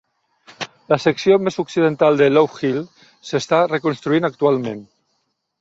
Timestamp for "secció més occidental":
1.03-2.17